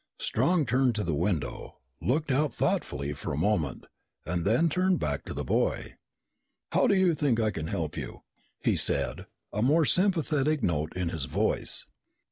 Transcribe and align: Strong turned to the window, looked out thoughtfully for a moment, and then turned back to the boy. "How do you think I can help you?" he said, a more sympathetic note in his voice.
Strong 0.17 0.65
turned 0.65 0.95
to 0.95 1.03
the 1.03 1.13
window, 1.13 1.77
looked 2.01 2.31
out 2.31 2.51
thoughtfully 2.51 3.13
for 3.13 3.31
a 3.31 3.37
moment, 3.37 3.85
and 4.25 4.45
then 4.45 4.67
turned 4.67 4.99
back 4.99 5.23
to 5.23 5.31
the 5.31 5.43
boy. 5.43 5.93
"How 6.71 6.87
do 6.87 6.95
you 6.95 7.13
think 7.13 7.39
I 7.39 7.51
can 7.51 7.67
help 7.67 7.95
you?" 7.95 8.23
he 8.63 8.75
said, 8.75 9.27
a 9.53 9.61
more 9.61 9.85
sympathetic 9.85 10.63
note 10.63 10.91
in 10.97 11.09
his 11.09 11.25
voice. 11.25 11.85